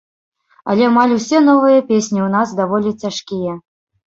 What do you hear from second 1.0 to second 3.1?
усе новыя песні ў нас даволі